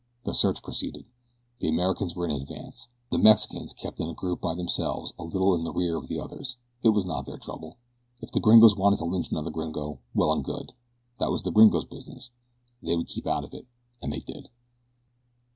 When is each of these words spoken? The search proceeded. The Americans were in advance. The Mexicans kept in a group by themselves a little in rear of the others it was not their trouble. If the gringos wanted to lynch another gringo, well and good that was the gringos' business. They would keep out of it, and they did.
The 0.23 0.33
search 0.33 0.63
proceeded. 0.63 1.05
The 1.59 1.67
Americans 1.69 2.15
were 2.15 2.25
in 2.27 2.31
advance. 2.31 2.87
The 3.11 3.19
Mexicans 3.19 3.71
kept 3.71 3.99
in 3.99 4.09
a 4.09 4.15
group 4.15 4.41
by 4.41 4.55
themselves 4.55 5.13
a 5.19 5.23
little 5.23 5.53
in 5.53 5.63
rear 5.75 5.95
of 5.95 6.07
the 6.07 6.19
others 6.19 6.57
it 6.81 6.89
was 6.89 7.05
not 7.05 7.27
their 7.27 7.37
trouble. 7.37 7.77
If 8.19 8.31
the 8.31 8.39
gringos 8.39 8.75
wanted 8.75 8.97
to 8.97 9.05
lynch 9.05 9.29
another 9.29 9.51
gringo, 9.51 9.99
well 10.15 10.33
and 10.33 10.43
good 10.43 10.71
that 11.19 11.29
was 11.29 11.43
the 11.43 11.51
gringos' 11.51 11.85
business. 11.85 12.31
They 12.81 12.95
would 12.95 13.09
keep 13.09 13.27
out 13.27 13.43
of 13.43 13.53
it, 13.53 13.67
and 14.01 14.11
they 14.11 14.21
did. 14.21 14.49